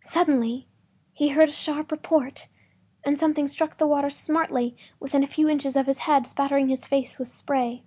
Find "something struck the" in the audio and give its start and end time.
3.18-3.86